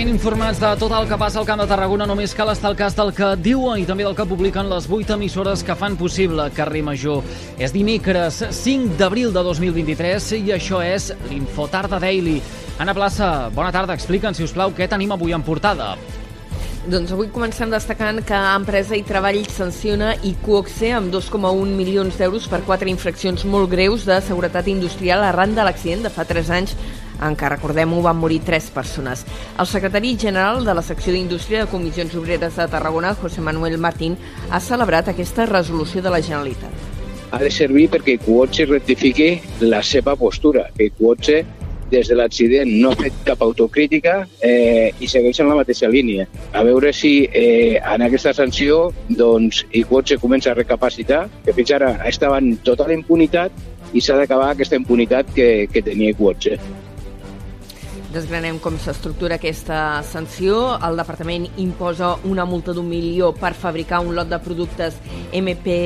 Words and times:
ben 0.00 0.14
informats 0.14 0.56
de 0.56 0.68
tot 0.80 0.92
el 0.96 1.04
que 1.10 1.16
passa 1.20 1.36
al 1.40 1.44
Camp 1.44 1.60
de 1.60 1.66
Tarragona, 1.68 2.06
només 2.08 2.32
cal 2.32 2.48
estar 2.48 2.70
al 2.70 2.76
cas 2.78 2.94
del 2.96 3.10
que 3.12 3.26
diuen 3.36 3.82
i 3.82 3.84
també 3.84 4.06
del 4.06 4.14
que 4.16 4.24
publiquen 4.24 4.70
les 4.70 4.86
8 4.88 5.12
emissores 5.18 5.60
que 5.66 5.74
fan 5.76 5.98
possible 6.00 6.46
Carrer 6.56 6.80
Major. 6.86 7.20
És 7.60 7.74
dimecres 7.74 8.38
5 8.62 8.96
d'abril 8.96 9.34
de 9.34 9.42
2023 9.44 10.30
i 10.38 10.54
això 10.56 10.80
és 10.80 11.10
l'Infotarda 11.28 11.98
Daily. 12.00 12.38
Anna 12.80 12.94
Plaça, 12.96 13.50
bona 13.52 13.74
tarda. 13.76 13.98
Explica'ns, 13.98 14.40
si 14.40 14.46
us 14.46 14.56
plau, 14.56 14.72
què 14.72 14.88
tenim 14.88 15.12
avui 15.12 15.36
en 15.36 15.44
portada. 15.44 15.90
Doncs 16.88 17.12
avui 17.12 17.28
comencem 17.28 17.68
destacant 17.68 18.22
que 18.24 18.40
Empresa 18.54 18.96
i 18.96 19.04
Treball 19.04 19.42
sanciona 19.52 20.14
i 20.24 20.32
Coxe 20.46 20.94
amb 20.96 21.12
2,1 21.12 21.76
milions 21.76 22.16
d'euros 22.16 22.48
per 22.48 22.62
quatre 22.64 22.88
infraccions 22.88 23.44
molt 23.44 23.68
greus 23.68 24.08
de 24.08 24.16
seguretat 24.24 24.72
industrial 24.72 25.28
arran 25.28 25.52
de 25.52 25.68
l'accident 25.68 26.08
de 26.08 26.14
fa 26.14 26.24
3 26.24 26.56
anys 26.56 26.76
en 27.26 27.36
què, 27.36 27.50
recordem-ho, 27.52 28.00
van 28.02 28.18
morir 28.20 28.40
tres 28.46 28.70
persones. 28.74 29.24
El 29.58 29.68
secretari 29.68 30.16
general 30.18 30.64
de 30.64 30.74
la 30.74 30.82
secció 30.82 31.12
d'Indústria 31.12 31.64
de 31.64 31.70
Comissions 31.70 32.16
Obreres 32.16 32.56
de 32.56 32.68
Tarragona, 32.68 33.14
José 33.14 33.40
Manuel 33.40 33.78
Martín, 33.78 34.16
ha 34.50 34.60
celebrat 34.60 35.08
aquesta 35.08 35.46
resolució 35.46 36.02
de 36.02 36.10
la 36.10 36.22
Generalitat. 36.22 36.88
Ha 37.30 37.38
de 37.38 37.50
servir 37.54 37.86
perquè 37.92 38.16
Quotxe 38.18 38.66
rectifiqui 38.66 39.30
la 39.62 39.84
seva 39.86 40.16
postura, 40.18 40.66
que 40.76 40.90
Quotxe 40.90 41.44
des 41.90 42.08
de 42.08 42.14
l'accident 42.14 42.70
no 42.80 42.92
ha 42.92 42.98
fet 42.98 43.16
cap 43.26 43.42
autocrítica 43.42 44.20
eh, 44.46 44.92
i 45.02 45.08
segueix 45.10 45.40
en 45.42 45.50
la 45.50 45.58
mateixa 45.58 45.90
línia. 45.90 46.26
A 46.54 46.62
veure 46.66 46.92
si 46.94 47.12
eh, 47.26 47.80
en 47.80 48.06
aquesta 48.06 48.32
sanció 48.36 48.92
doncs, 49.08 49.64
Iquotxe 49.82 50.20
comença 50.22 50.52
a 50.52 50.58
recapacitar, 50.58 51.24
que 51.44 51.54
fins 51.56 51.74
ara 51.76 51.96
estava 52.08 52.38
en 52.38 52.54
total 52.66 52.94
impunitat 52.94 53.52
i 53.92 54.00
s'ha 54.00 54.20
d'acabar 54.20 54.52
aquesta 54.52 54.78
impunitat 54.78 55.34
que, 55.34 55.50
que 55.72 55.82
tenia 55.82 56.14
Iquotxe. 56.14 56.60
Desgranem 58.10 58.56
com 58.58 58.74
s'estructura 58.74 59.36
aquesta 59.38 60.00
sanció. 60.02 60.56
El 60.82 60.98
departament 60.98 61.44
imposa 61.62 62.16
una 62.26 62.42
multa 62.42 62.74
d'un 62.74 62.88
milió 62.90 63.30
per 63.36 63.52
fabricar 63.54 64.00
un 64.02 64.16
lot 64.16 64.26
de 64.26 64.40
productes 64.42 64.96
MP, 65.30 65.76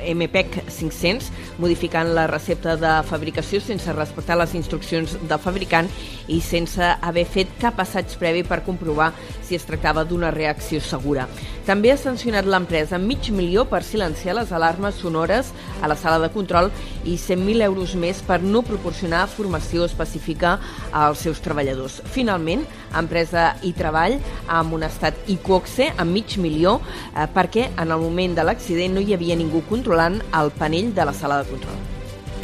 MPEC 0.00 0.60
500, 0.68 1.30
modificant 1.60 2.12
la 2.16 2.26
recepta 2.30 2.76
de 2.80 2.92
fabricació 3.08 3.60
sense 3.60 3.92
respectar 3.92 4.38
les 4.40 4.54
instruccions 4.58 5.16
del 5.20 5.42
fabricant 5.42 5.90
i 6.28 6.40
sense 6.44 6.80
haver 6.80 7.26
fet 7.28 7.52
cap 7.60 7.80
assaig 7.82 8.16
previ 8.20 8.42
per 8.46 8.62
comprovar 8.66 9.10
si 9.46 9.58
es 9.58 9.66
tractava 9.66 10.04
d'una 10.04 10.30
reacció 10.34 10.80
segura. 10.80 11.26
També 11.66 11.92
ha 11.92 11.98
sancionat 12.00 12.48
l'empresa 12.48 12.96
amb 12.96 13.06
mig 13.06 13.28
milió 13.34 13.66
per 13.68 13.82
silenciar 13.86 14.34
les 14.38 14.52
alarmes 14.52 14.96
sonores 15.02 15.52
a 15.82 15.90
la 15.90 15.96
sala 15.98 16.18
de 16.22 16.32
control 16.34 16.70
i 17.04 17.16
100.000 17.16 17.66
euros 17.66 17.94
més 17.94 18.22
per 18.26 18.40
no 18.42 18.62
proporcionar 18.66 19.26
formació 19.30 19.84
específica 19.86 20.56
als 20.92 21.22
seus 21.26 21.42
treballadors. 21.44 22.00
Finalment, 22.14 22.64
Empresa 22.96 23.52
i 23.62 23.72
Treball 23.76 24.18
amb 24.50 24.74
un 24.76 24.84
estat 24.86 25.30
ICOXE 25.30 25.92
amb 25.96 26.12
mig 26.16 26.36
milió 26.42 26.78
eh, 26.80 27.28
perquè 27.34 27.70
en 27.70 27.86
el 27.86 28.02
moment 28.02 28.36
de 28.36 28.44
l'accident 28.46 28.98
no 28.98 29.04
hi 29.04 29.14
havia 29.14 29.38
ningú 29.38 29.62
controlant 29.70 30.20
el 30.42 30.52
panell 30.58 30.92
de 30.94 31.06
la 31.08 31.16
sala 31.16 31.40
de 31.42 31.50
control. 31.54 31.80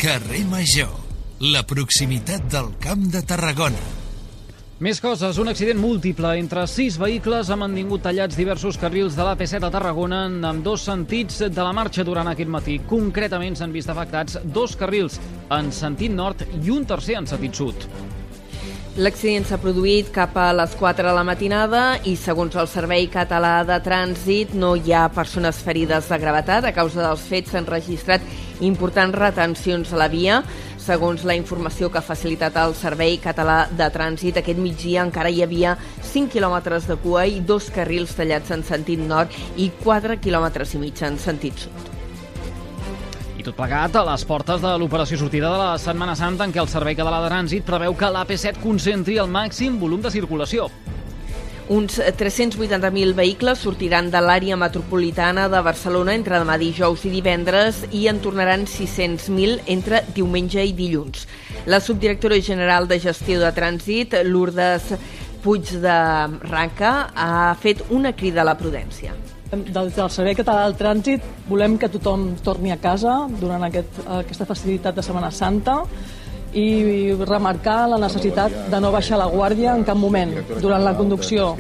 Carrer 0.01 0.45
Major, 0.51 0.91
la 1.41 1.67
proximitat 1.67 2.51
del 2.53 2.75
Camp 2.83 3.07
de 3.13 3.23
Tarragona. 3.27 3.85
Més 4.77 4.99
coses. 5.01 5.39
Un 5.41 5.49
accident 5.49 5.79
múltiple 5.81 6.35
entre 6.37 6.67
sis 6.69 6.99
vehicles 7.01 7.49
ha 7.49 7.57
mantingut 7.57 8.03
tallats 8.05 8.37
diversos 8.37 8.77
carrils 8.77 9.15
de 9.17 9.25
l'AP7 9.25 9.65
a 9.65 9.71
Tarragona 9.73 10.19
en 10.29 10.61
dos 10.67 10.85
sentits 10.85 11.39
de 11.49 11.63
la 11.65 11.73
marxa 11.73 12.05
durant 12.05 12.29
aquest 12.29 12.53
matí. 12.53 12.77
Concretament 12.85 13.57
s'han 13.57 13.73
vist 13.73 13.89
afectats 13.89 14.37
dos 14.45 14.77
carrils 14.77 15.17
en 15.57 15.73
sentit 15.73 16.13
nord 16.13 16.45
i 16.61 16.77
un 16.77 16.85
tercer 16.85 17.17
en 17.17 17.31
sentit 17.31 17.57
sud. 17.57 17.89
L'accident 18.97 19.45
s'ha 19.45 19.59
produït 19.61 20.07
cap 20.09 20.39
a 20.41 20.47
les 20.57 20.73
4 20.81 21.05
de 21.05 21.13
la 21.13 21.25
matinada 21.29 21.81
i, 22.09 22.15
segons 22.17 22.55
el 22.57 22.69
Servei 22.73 23.05
Català 23.13 23.59
de 23.69 23.77
Trànsit, 23.85 24.55
no 24.57 24.71
hi 24.73 24.95
ha 24.97 25.03
persones 25.13 25.59
ferides 25.61 26.09
de 26.09 26.17
gravetat. 26.23 26.65
A 26.65 26.73
causa 26.73 27.03
dels 27.05 27.27
fets 27.29 27.53
s'han 27.53 27.69
registrat 27.69 28.25
importants 28.65 29.19
retencions 29.21 29.93
a 29.93 30.01
la 30.01 30.07
via. 30.09 30.39
Segons 30.81 31.27
la 31.29 31.37
informació 31.37 31.91
que 31.93 32.01
ha 32.01 32.07
facilitat 32.07 32.57
el 32.63 32.73
Servei 32.79 33.19
Català 33.21 33.59
de 33.69 33.91
Trànsit, 33.93 34.41
aquest 34.41 34.63
migdia 34.65 35.05
encara 35.05 35.29
hi 35.29 35.45
havia 35.45 35.75
5 36.15 36.33
quilòmetres 36.33 36.89
de 36.89 36.97
cua 37.05 37.27
i 37.29 37.45
dos 37.45 37.69
carrils 37.77 38.17
tallats 38.17 38.57
en 38.57 38.65
sentit 38.65 39.05
nord 39.05 39.37
i 39.61 39.69
4 39.85 40.17
quilòmetres 40.25 40.73
i 40.73 40.83
mig 40.87 41.05
en 41.05 41.21
sentit 41.21 41.67
sud 41.67 41.96
tot 43.47 43.55
plegat 43.55 43.95
a 43.95 44.03
les 44.03 44.25
portes 44.27 44.59
de 44.63 44.73
l'operació 44.81 45.19
sortida 45.21 45.53
de 45.53 45.59
la 45.61 45.79
Setmana 45.79 46.17
Santa 46.19 46.47
en 46.47 46.53
què 46.55 46.59
el 46.59 46.71
Servei 46.71 46.97
Català 46.99 47.21
de 47.23 47.29
Trànsit 47.31 47.67
preveu 47.67 47.95
que 47.95 48.09
l'AP7 48.11 48.59
concentri 48.63 49.21
el 49.23 49.31
màxim 49.31 49.77
volum 49.79 50.03
de 50.03 50.11
circulació. 50.11 50.67
Uns 51.71 51.99
380.000 51.99 53.15
vehicles 53.19 53.63
sortiran 53.63 54.11
de 54.11 54.23
l'àrea 54.23 54.59
metropolitana 54.59 55.47
de 55.51 55.63
Barcelona 55.67 56.15
entre 56.19 56.41
demà 56.43 56.59
dijous 56.59 57.07
i 57.07 57.13
divendres 57.15 57.85
i 57.91 58.07
en 58.11 58.19
tornaran 58.23 58.67
600.000 58.71 59.63
entre 59.77 60.03
diumenge 60.15 60.67
i 60.67 60.75
dilluns. 60.75 61.27
La 61.67 61.79
subdirectora 61.83 62.41
general 62.43 62.91
de 62.91 62.99
gestió 63.03 63.39
de 63.43 63.55
trànsit, 63.55 64.19
Lourdes 64.27 64.91
Puig 65.47 65.75
de 65.83 65.99
Ranca, 66.51 66.95
ha 67.15 67.55
fet 67.63 67.87
una 67.91 68.15
crida 68.15 68.43
a 68.43 68.51
la 68.51 68.59
prudència. 68.59 69.15
Des 69.47 69.95
del 69.95 70.11
Servei 70.11 70.35
Català 70.35 70.65
del 70.67 70.75
Trànsit 70.75 71.27
volem 71.47 71.77
que 71.79 71.89
tothom 71.91 72.33
torni 72.43 72.73
a 72.75 72.81
casa 72.83 73.13
durant 73.41 73.63
aquest, 73.63 74.01
aquesta 74.19 74.47
festivitat 74.49 74.97
de 74.97 75.05
Setmana 75.07 75.31
Santa 75.31 75.77
i 76.57 77.13
remarcar 77.21 77.85
la 77.93 77.99
necessitat 78.01 78.55
de 78.73 78.81
no 78.81 78.91
baixar 78.95 79.21
la 79.21 79.29
guàrdia 79.31 79.75
en 79.77 79.85
cap 79.87 79.99
moment 79.99 80.33
durant 80.63 80.83
la 80.83 80.95
conducció, 80.99 81.53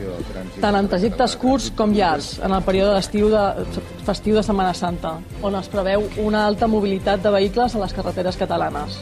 tant 0.63 0.79
en 0.79 0.89
trajectes 0.91 1.37
curts 1.39 1.69
com 1.79 1.93
llargs, 1.95 2.41
en 2.43 2.55
el 2.57 2.65
període 2.67 2.97
d'estiu 2.97 3.29
de, 3.31 3.45
festiu 4.09 4.39
de 4.39 4.43
Setmana 4.47 4.73
Santa, 4.75 5.19
on 5.43 5.59
es 5.61 5.71
preveu 5.71 6.09
una 6.25 6.47
alta 6.47 6.67
mobilitat 6.67 7.23
de 7.23 7.35
vehicles 7.39 7.77
a 7.77 7.85
les 7.85 7.95
carreteres 7.95 8.41
catalanes. 8.41 8.99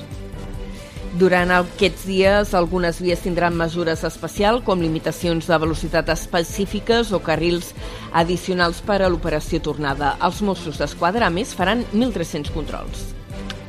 Durant 1.14 1.52
aquests 1.54 2.08
dies, 2.08 2.52
algunes 2.58 2.96
vies 2.98 3.20
tindran 3.22 3.54
mesures 3.54 4.00
especials, 4.02 4.64
com 4.66 4.80
limitacions 4.82 5.46
de 5.46 5.58
velocitat 5.62 6.08
específiques 6.10 7.12
o 7.14 7.20
carrils 7.22 7.70
addicionals 8.10 8.80
per 8.82 8.98
a 8.98 9.10
l'operació 9.12 9.62
tornada. 9.62 10.16
Els 10.26 10.42
Mossos 10.42 10.80
d'Esquadra, 10.82 11.28
a 11.28 11.34
més, 11.34 11.54
faran 11.54 11.86
1.300 11.92 12.50
controls. 12.56 13.12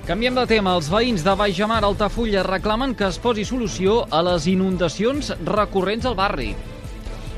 Canviem 0.09 0.33
de 0.38 0.47
tema. 0.50 0.73
Els 0.73 0.89
veïns 0.89 1.22
de 1.25 1.38
Baixamar 1.38 1.83
Altafulla 1.85 2.41
reclamen 2.50 2.97
que 2.97 3.11
es 3.11 3.22
posi 3.22 3.45
solució 3.45 4.07
a 4.09 4.25
les 4.25 4.50
inundacions 4.50 5.35
recurrents 5.45 6.09
al 6.09 6.17
barri 6.17 6.56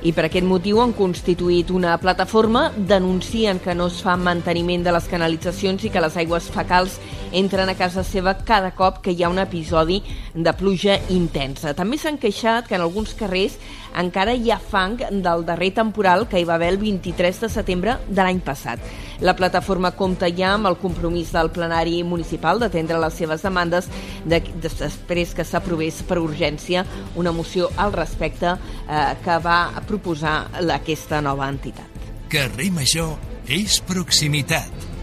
i 0.06 0.14
per 0.14 0.28
aquest 0.28 0.46
motiu 0.46 0.78
han 0.82 0.94
constituït 0.96 1.72
una 1.74 1.96
plataforma, 1.98 2.68
denuncien 2.78 3.60
que 3.60 3.74
no 3.76 3.88
es 3.90 4.02
fa 4.06 4.16
manteniment 4.16 4.86
de 4.86 4.94
les 4.94 5.08
canalitzacions 5.10 5.84
i 5.84 5.92
que 5.92 6.04
les 6.04 6.18
aigües 6.22 6.52
fecals 6.54 7.00
entren 7.32 7.70
a 7.70 7.76
casa 7.76 8.04
seva 8.04 8.36
cada 8.46 8.72
cop 8.76 9.02
que 9.04 9.12
hi 9.12 9.24
ha 9.24 9.30
un 9.30 9.40
episodi 9.42 10.02
de 10.34 10.54
pluja 10.54 10.98
intensa. 11.14 11.74
També 11.78 11.98
s'han 11.98 12.20
queixat 12.22 12.68
que 12.68 12.76
en 12.78 12.86
alguns 12.86 13.14
carrers 13.18 13.58
encara 13.98 14.36
hi 14.36 14.52
ha 14.52 14.60
fang 14.60 15.00
del 15.24 15.46
darrer 15.46 15.72
temporal 15.76 16.28
que 16.30 16.40
hi 16.40 16.46
va 16.48 16.56
haver 16.56 16.70
el 16.74 16.80
23 16.82 17.42
de 17.44 17.50
setembre 17.50 17.98
de 18.08 18.22
l'any 18.22 18.42
passat. 18.46 18.82
La 19.20 19.36
plataforma 19.36 19.92
compta 19.98 20.30
ja 20.30 20.54
amb 20.54 20.70
el 20.70 20.78
compromís 20.78 21.32
del 21.34 21.50
plenari 21.54 22.04
municipal 22.04 22.60
d'atendre 22.62 23.00
les 23.02 23.18
seves 23.18 23.46
demandes 23.46 23.90
de, 24.26 24.42
després 24.62 25.34
que 25.34 25.46
s'aprovés 25.46 26.04
per 26.08 26.20
urgència 26.22 26.86
una 27.16 27.34
moció 27.34 27.72
al 27.78 27.96
respecte 27.96 28.54
eh, 28.54 29.16
que 29.24 29.40
va 29.42 29.82
proposar 29.88 30.38
aquesta 30.78 31.22
nova 31.22 31.50
entitat. 31.50 32.06
Carrer 32.30 32.70
Major 32.76 33.16
és 33.48 33.80
proximitat. 33.88 34.97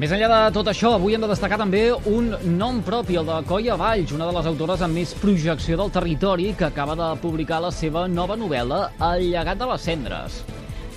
Més 0.00 0.08
enllà 0.08 0.28
de 0.30 0.52
tot 0.56 0.70
això, 0.70 0.94
avui 0.96 1.12
hem 1.12 1.20
de 1.20 1.28
destacar 1.28 1.58
també 1.60 1.82
un 2.08 2.30
nom 2.56 2.78
propi, 2.86 3.18
el 3.20 3.28
de 3.28 3.36
Coia 3.44 3.76
Valls, 3.76 4.14
una 4.16 4.30
de 4.30 4.32
les 4.38 4.48
autores 4.48 4.80
amb 4.86 4.96
més 4.96 5.12
projecció 5.20 5.76
del 5.76 5.92
territori, 5.92 6.48
que 6.56 6.70
acaba 6.70 6.96
de 6.96 7.12
publicar 7.20 7.60
la 7.60 7.74
seva 7.76 8.06
nova 8.08 8.38
novel·la, 8.40 8.82
El 9.12 9.28
llegat 9.28 9.60
de 9.60 9.68
les 9.68 9.88
cendres. 9.92 10.42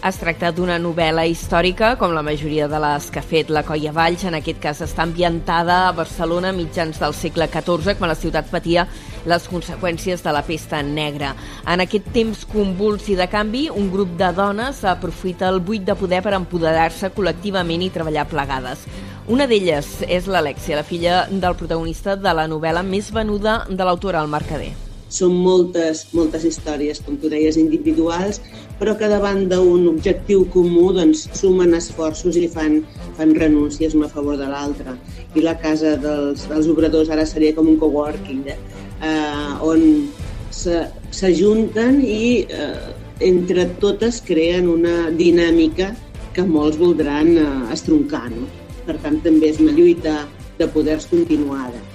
Es 0.06 0.20
tracta 0.22 0.52
d'una 0.54 0.76
novel·la 0.78 1.24
històrica, 1.26 1.96
com 1.98 2.12
la 2.14 2.22
majoria 2.22 2.68
de 2.70 2.78
les 2.78 3.08
que 3.10 3.18
ha 3.24 3.26
fet 3.26 3.50
la 3.50 3.64
Colla 3.66 3.90
Valls. 3.90 4.28
En 4.30 4.38
aquest 4.38 4.60
cas 4.62 4.84
està 4.86 5.02
ambientada 5.02 5.80
a 5.88 5.96
Barcelona 5.98 6.52
mitjans 6.54 7.02
del 7.02 7.16
segle 7.18 7.48
XIV, 7.50 7.96
quan 7.98 8.14
la 8.14 8.18
ciutat 8.20 8.52
patia 8.54 8.86
les 9.26 9.50
conseqüències 9.50 10.22
de 10.22 10.36
la 10.38 10.46
pesta 10.46 10.84
negra. 10.86 11.34
En 11.66 11.82
aquest 11.82 12.14
temps 12.14 12.46
convuls 12.54 13.10
i 13.10 13.18
de 13.18 13.26
canvi, 13.34 13.66
un 13.74 13.90
grup 13.90 14.14
de 14.22 14.30
dones 14.38 14.86
aprofita 14.86 15.50
el 15.50 15.64
buit 15.66 15.90
de 15.90 15.98
poder 15.98 16.22
per 16.22 16.38
empoderar-se 16.38 17.10
col·lectivament 17.18 17.90
i 17.90 17.90
treballar 17.90 18.30
plegades. 18.30 18.86
Una 19.26 19.50
d'elles 19.50 19.96
és 20.06 20.30
l'Alexia, 20.30 20.84
la 20.84 20.86
filla 20.86 21.24
del 21.32 21.58
protagonista 21.58 22.14
de 22.14 22.42
la 22.44 22.46
novel·la 22.46 22.86
més 22.86 23.10
venuda 23.10 23.64
de 23.72 23.82
l'autora, 23.82 24.22
el 24.22 24.30
Mercader 24.30 24.76
són 25.10 25.36
moltes, 25.38 26.06
moltes 26.18 26.46
històries, 26.48 27.00
com 27.06 27.18
tu 27.22 27.30
deies, 27.30 27.58
individuals, 27.62 28.42
però 28.80 28.96
que 29.00 29.10
davant 29.12 29.46
d'un 29.52 29.88
objectiu 29.92 30.46
comú 30.54 30.90
doncs, 30.96 31.26
sumen 31.38 31.76
esforços 31.78 32.38
i 32.40 32.48
fan, 32.52 32.82
fan 33.18 33.36
renúncies 33.38 33.96
una 33.96 34.10
a 34.10 34.14
favor 34.16 34.38
de 34.38 34.50
l'altra. 34.50 34.98
I 35.36 35.46
la 35.46 35.56
casa 35.62 35.96
dels, 36.02 36.48
dels 36.50 36.70
obradors 36.72 37.12
ara 37.14 37.26
seria 37.30 37.56
com 37.56 37.70
un 37.72 37.80
coworking, 37.80 38.44
eh? 38.52 38.60
eh 39.06 39.66
on 39.66 40.10
s'ajunten 40.56 42.00
i 42.02 42.46
eh, 42.48 42.94
entre 43.26 43.66
totes 43.80 44.22
creen 44.24 44.68
una 44.72 45.10
dinàmica 45.12 45.94
que 46.36 46.44
molts 46.44 46.80
voldran 46.80 47.36
eh, 47.38 47.50
estroncar. 47.76 48.28
No? 48.34 48.48
Per 48.86 49.00
tant, 49.02 49.22
també 49.24 49.54
és 49.54 49.62
una 49.64 49.76
lluita 49.76 50.24
de 50.60 50.68
poders 50.72 51.08
continuada. 51.12 51.95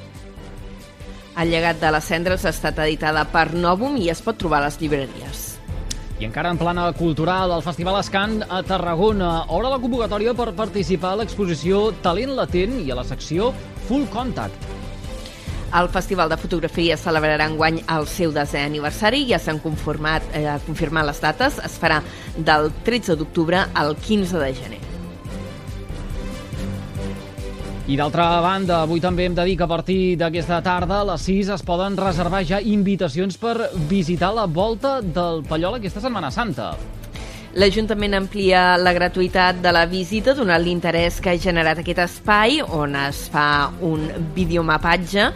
El 1.39 1.53
llegat 1.53 1.79
de 1.79 1.91
les 1.95 2.05
cendres 2.05 2.45
ha 2.45 2.51
estat 2.51 2.79
editada 2.83 3.23
per 3.31 3.53
Novum 3.55 3.95
i 4.01 4.09
es 4.11 4.21
pot 4.25 4.39
trobar 4.39 4.59
a 4.61 4.67
les 4.67 4.81
llibreries. 4.81 5.45
I 6.21 6.27
encara 6.27 6.51
en 6.53 6.59
plana 6.61 6.89
cultural, 6.93 7.55
el 7.55 7.63
Festival 7.65 8.01
Escan 8.01 8.43
a 8.43 8.61
Tarragona 8.67 9.47
obre 9.49 9.71
la 9.73 9.79
convocatòria 9.81 10.35
per 10.37 10.51
participar 10.59 11.15
a 11.15 11.21
l'exposició 11.23 11.87
Talent 12.05 12.35
Latent 12.37 12.77
i 12.83 12.91
a 12.91 12.99
la 12.99 13.07
secció 13.09 13.55
Full 13.87 14.05
Contact. 14.13 14.69
El 15.81 15.89
Festival 15.95 16.29
de 16.29 16.37
Fotografia 16.37 16.99
celebrarà 16.99 17.47
enguany 17.47 17.79
el 17.95 18.11
seu 18.11 18.35
desè 18.35 18.67
aniversari, 18.67 19.23
ja 19.31 19.39
s'han 19.39 19.63
eh, 19.63 20.59
confirmat 20.67 21.07
les 21.07 21.23
dates, 21.23 21.63
es 21.63 21.79
farà 21.79 22.03
del 22.37 22.73
13 22.85 23.17
d'octubre 23.17 23.69
al 23.73 23.95
15 23.97 24.43
de 24.43 24.55
gener. 24.59 24.90
I 27.91 27.97
d'altra 27.99 28.39
banda, 28.39 28.85
avui 28.85 29.01
també 29.03 29.25
hem 29.27 29.35
de 29.35 29.43
dir 29.49 29.57
que 29.59 29.65
a 29.67 29.67
partir 29.67 30.15
d'aquesta 30.15 30.61
tarda, 30.63 31.01
a 31.01 31.07
les 31.09 31.25
6, 31.27 31.49
es 31.57 31.65
poden 31.67 31.97
reservar 31.99 32.45
ja 32.47 32.61
invitacions 32.63 33.35
per 33.35 33.67
visitar 33.91 34.29
la 34.37 34.45
volta 34.47 35.01
del 35.03 35.43
Pallol 35.49 35.81
aquesta 35.81 35.99
Setmana 36.05 36.31
Santa. 36.31 36.69
L'Ajuntament 37.59 38.15
amplia 38.15 38.77
la 38.79 38.93
gratuïtat 38.95 39.59
de 39.59 39.73
la 39.75 39.89
visita 39.91 40.37
donant 40.39 40.63
l'interès 40.63 41.19
que 41.19 41.33
ha 41.33 41.43
generat 41.43 41.83
aquest 41.83 41.99
espai 42.05 42.61
on 42.63 42.95
es 43.09 43.25
fa 43.35 43.73
un 43.83 44.07
videomapatge 44.39 45.27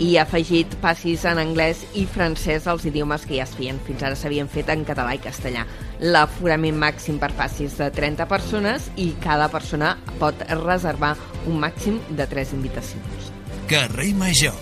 i 0.00 0.14
ha 0.16 0.24
afegit 0.24 0.72
passis 0.80 1.26
en 1.28 1.38
anglès 1.42 1.82
i 1.94 2.06
francès 2.08 2.66
als 2.70 2.86
idiomes 2.88 3.26
que 3.28 3.36
ja 3.36 3.44
es 3.44 3.52
feien. 3.56 3.78
Fins 3.86 4.02
ara 4.02 4.16
s'havien 4.16 4.48
fet 4.48 4.72
en 4.72 4.84
català 4.88 5.12
i 5.14 5.20
castellà. 5.22 5.66
L'aforament 6.00 6.78
màxim 6.80 7.20
per 7.20 7.30
passis 7.36 7.76
de 7.78 7.90
30 7.92 8.26
persones 8.30 8.88
i 8.96 9.10
cada 9.20 9.50
persona 9.52 9.94
pot 10.18 10.40
reservar 10.64 11.14
un 11.46 11.60
màxim 11.60 12.00
de 12.16 12.26
3 12.26 12.56
invitacions. 12.56 13.30
Carrer 13.70 14.14
Major, 14.16 14.56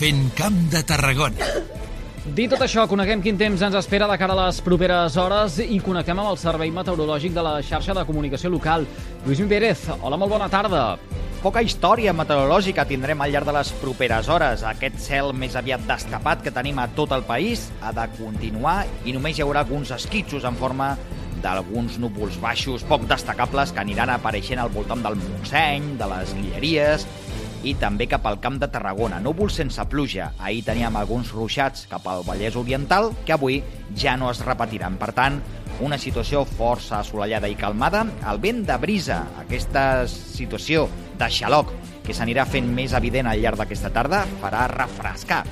fent 0.00 0.30
camp 0.38 0.56
de 0.72 0.82
Tarragona. 0.82 1.52
Dit 2.34 2.50
tot 2.52 2.60
això, 2.64 2.84
coneguem 2.88 3.22
quin 3.24 3.38
temps 3.40 3.62
ens 3.64 3.76
espera 3.78 4.08
de 4.08 4.16
cara 4.20 4.34
a 4.34 4.46
les 4.46 4.58
properes 4.64 5.16
hores 5.16 5.60
i 5.64 5.78
connectem 5.84 6.18
amb 6.18 6.32
el 6.32 6.40
Servei 6.40 6.72
Meteorològic 6.74 7.32
de 7.36 7.44
la 7.44 7.54
xarxa 7.64 7.96
de 7.96 8.04
comunicació 8.08 8.50
local. 8.52 8.84
Lluís 9.24 9.40
Pérez, 9.48 9.86
hola, 10.00 10.16
molt 10.20 10.36
bona 10.36 10.50
tarda. 10.52 10.84
Poca 11.38 11.60
història 11.62 12.10
meteorològica 12.18 12.82
tindrem 12.90 13.20
al 13.22 13.30
llarg 13.30 13.46
de 13.46 13.52
les 13.54 13.68
properes 13.78 14.26
hores. 14.26 14.64
Aquest 14.66 14.96
cel 14.98 15.28
més 15.30 15.54
aviat 15.54 15.84
destapat 15.86 16.42
que 16.42 16.50
tenim 16.50 16.80
a 16.82 16.88
tot 16.96 17.14
el 17.14 17.22
país 17.28 17.68
ha 17.78 17.92
de 17.94 18.08
continuar 18.16 18.80
i 19.06 19.14
només 19.14 19.38
hi 19.38 19.44
haurà 19.44 19.62
alguns 19.62 19.92
esquitxos 19.94 20.42
en 20.48 20.58
forma 20.58 20.96
d'alguns 21.38 22.00
núvols 22.02 22.40
baixos 22.42 22.82
poc 22.90 23.06
destacables 23.06 23.70
que 23.70 23.84
aniran 23.84 24.10
apareixent 24.10 24.58
al 24.58 24.74
voltant 24.74 25.06
del 25.06 25.14
Montseny, 25.20 25.92
de 26.00 26.10
les 26.10 26.34
Guilleries 26.34 27.06
i 27.62 27.76
també 27.78 28.10
cap 28.10 28.26
al 28.26 28.40
camp 28.42 28.58
de 28.58 28.66
Tarragona. 28.74 29.22
Núvols 29.22 29.62
sense 29.62 29.86
pluja. 29.86 30.32
Ahir 30.42 30.64
teníem 30.66 30.98
alguns 30.98 31.30
ruixats 31.30 31.86
cap 31.86 32.06
al 32.10 32.26
Vallès 32.26 32.58
Oriental 32.58 33.12
que 33.22 33.38
avui 33.38 33.62
ja 33.94 34.18
no 34.18 34.34
es 34.34 34.42
repetiran. 34.42 34.98
Per 34.98 35.14
tant, 35.14 35.38
una 35.86 36.02
situació 36.02 36.42
força 36.58 36.98
assolellada 36.98 37.46
i 37.46 37.54
calmada. 37.54 38.02
El 38.26 38.42
vent 38.42 38.64
de 38.66 38.78
brisa, 38.82 39.22
aquesta 39.38 39.84
situació 40.10 40.88
de 41.18 41.30
xaloc 41.30 41.74
que 42.06 42.16
s'anirà 42.16 42.46
fent 42.48 42.70
més 42.72 42.94
evident 42.96 43.28
al 43.28 43.42
llarg 43.42 43.60
d'aquesta 43.60 43.92
tarda, 43.92 44.24
farà 44.40 44.64
refrescar 44.72 45.42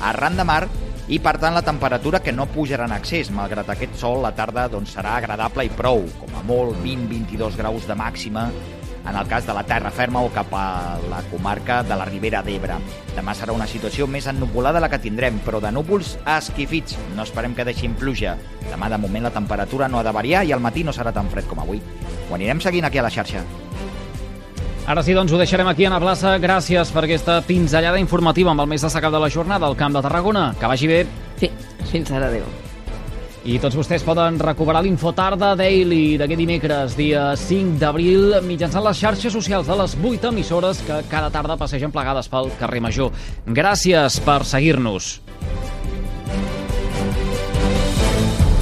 arran 0.00 0.36
de 0.36 0.44
mar 0.44 0.64
i, 1.10 1.18
per 1.18 1.36
tant, 1.42 1.54
la 1.54 1.64
temperatura 1.66 2.20
que 2.22 2.32
no 2.32 2.48
pujarà 2.50 2.86
en 2.86 2.94
excés. 2.94 3.30
Malgrat 3.34 3.72
aquest 3.72 3.96
sol, 3.98 4.20
la 4.22 4.34
tarda 4.36 4.68
doncs, 4.70 4.94
serà 4.94 5.16
agradable 5.18 5.66
i 5.66 5.72
prou, 5.74 6.04
com 6.20 6.36
a 6.38 6.44
molt 6.46 6.78
20-22 6.84 7.58
graus 7.58 7.88
de 7.88 7.96
màxima 7.98 8.50
en 9.00 9.16
el 9.16 9.26
cas 9.26 9.46
de 9.48 9.54
la 9.56 9.64
terra 9.64 9.90
ferma 9.90 10.20
o 10.20 10.28
cap 10.30 10.52
a 10.52 10.98
la 11.08 11.22
comarca 11.30 11.80
de 11.82 11.96
la 11.96 12.04
Ribera 12.04 12.42
d'Ebre. 12.44 12.76
Demà 13.16 13.34
serà 13.34 13.54
una 13.56 13.66
situació 13.66 14.06
més 14.06 14.28
ennubulada 14.30 14.82
la 14.82 14.90
que 14.92 15.00
tindrem, 15.02 15.40
però 15.44 15.58
de 15.60 15.72
núvols 15.72 16.18
esquifits. 16.36 16.98
No 17.16 17.24
esperem 17.24 17.56
que 17.56 17.66
deixin 17.66 17.96
pluja. 17.98 18.36
Demà, 18.68 18.92
de 18.92 19.00
moment, 19.00 19.26
la 19.26 19.34
temperatura 19.34 19.88
no 19.88 19.98
ha 19.98 20.06
de 20.06 20.14
variar 20.14 20.44
i 20.44 20.52
al 20.52 20.62
matí 20.62 20.84
no 20.84 20.94
serà 20.94 21.14
tan 21.16 21.32
fred 21.32 21.48
com 21.48 21.64
avui. 21.64 21.82
Ho 22.28 22.36
anirem 22.36 22.60
seguint 22.60 22.86
aquí 22.86 23.00
a 23.00 23.08
la 23.08 23.14
xarxa. 23.14 23.42
Ara 24.88 25.02
sí, 25.04 25.12
doncs 25.14 25.32
ho 25.32 25.38
deixarem 25.38 25.68
aquí 25.68 25.84
a 25.84 25.92
la 25.92 26.00
plaça. 26.00 26.38
Gràcies 26.40 26.90
per 26.94 27.04
aquesta 27.04 27.40
pinzellada 27.46 28.00
informativa 28.00 28.50
amb 28.54 28.64
el 28.64 28.72
més 28.72 28.82
destacat 28.86 29.12
de 29.12 29.20
la 29.20 29.28
jornada 29.30 29.68
al 29.68 29.76
Camp 29.76 29.94
de 29.94 30.02
Tarragona. 30.02 30.50
Que 30.58 30.70
vagi 30.70 30.88
bé. 30.90 31.04
Sí, 31.40 31.50
fins 31.92 32.10
ara, 32.10 32.32
adeu. 32.32 32.48
I 33.40 33.56
tots 33.56 33.76
vostès 33.78 34.02
poden 34.04 34.36
recuperar 34.40 34.82
l'Infotarda 34.84 35.54
Daily 35.56 36.18
d'aquest 36.20 36.42
dimecres, 36.42 36.96
dia 36.98 37.30
5 37.40 37.78
d'abril, 37.80 38.34
mitjançant 38.44 38.84
les 38.84 39.00
xarxes 39.00 39.32
socials 39.32 39.70
de 39.70 39.78
les 39.80 39.96
8 39.96 40.28
emissores 40.28 40.82
que 40.84 41.00
cada 41.08 41.32
tarda 41.32 41.56
passegen 41.56 41.94
plegades 41.94 42.28
pel 42.28 42.52
carrer 42.60 42.84
Major. 42.84 43.14
Gràcies 43.48 44.20
per 44.26 44.42
seguir-nos. 44.44 45.20